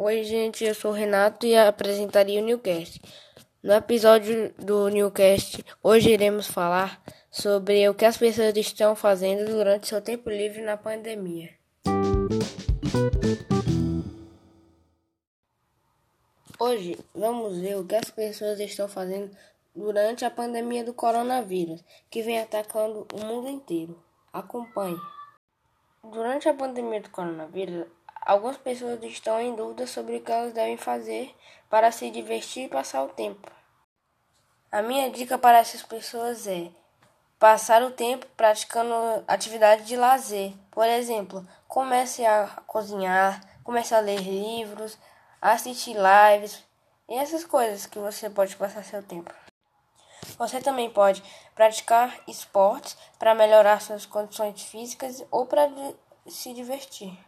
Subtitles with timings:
[0.00, 3.02] Oi, gente, eu sou o Renato e apresentaria o Newcast.
[3.60, 9.88] No episódio do Newcast, hoje iremos falar sobre o que as pessoas estão fazendo durante
[9.88, 11.50] seu tempo livre na pandemia.
[16.60, 19.36] Hoje vamos ver o que as pessoas estão fazendo
[19.74, 24.00] durante a pandemia do coronavírus, que vem atacando o mundo inteiro.
[24.32, 25.00] Acompanhe.
[26.04, 27.84] Durante a pandemia do coronavírus,
[28.28, 31.34] Algumas pessoas estão em dúvida sobre o que elas devem fazer
[31.70, 33.50] para se divertir e passar o tempo.
[34.70, 36.68] A minha dica para essas pessoas é
[37.38, 38.92] passar o tempo praticando
[39.26, 40.52] atividades de lazer.
[40.70, 44.98] Por exemplo, comece a cozinhar, comece a ler livros,
[45.40, 46.62] assistir lives
[47.08, 49.32] e essas coisas que você pode passar seu tempo.
[50.36, 51.22] Você também pode
[51.54, 55.66] praticar esportes para melhorar suas condições físicas ou para
[56.26, 57.18] se divertir.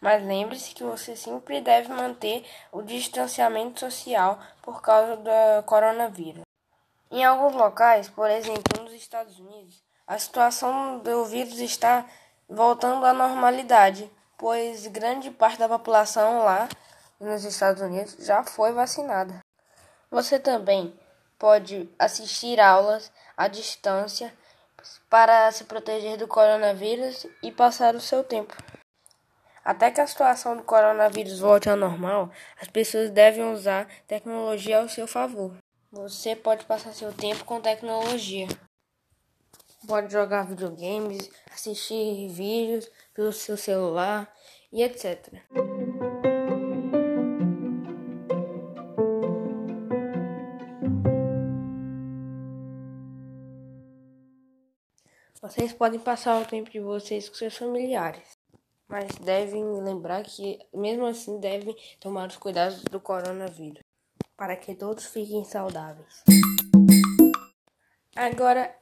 [0.00, 6.42] Mas lembre-se que você sempre deve manter o distanciamento social por causa do coronavírus.
[7.10, 12.06] Em alguns locais, por exemplo nos Estados Unidos, a situação do vírus está
[12.48, 16.68] voltando à normalidade, pois grande parte da população lá
[17.20, 19.38] nos Estados Unidos já foi vacinada.
[20.10, 20.98] Você também
[21.38, 24.32] pode assistir aulas à distância
[25.08, 28.56] para se proteger do coronavírus e passar o seu tempo.
[29.70, 32.28] Até que a situação do coronavírus volte ao normal,
[32.60, 35.54] as pessoas devem usar tecnologia ao seu favor.
[35.92, 38.48] Você pode passar seu tempo com tecnologia.
[39.86, 44.28] Pode jogar videogames, assistir vídeos pelo seu celular
[44.72, 45.40] e etc.
[55.40, 58.39] Vocês podem passar o tempo de vocês com seus familiares
[58.90, 63.80] mas devem lembrar que, mesmo assim, devem tomar os cuidados do coronavírus
[64.36, 66.24] para que todos fiquem saudáveis.
[68.16, 68.74] Agora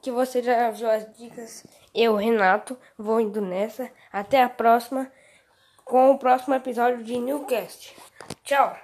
[0.00, 3.90] que você já viu as dicas, eu, Renato, vou indo nessa.
[4.12, 5.10] Até a próxima
[5.84, 7.96] com o próximo episódio de Newcast.
[8.44, 8.76] Tchau!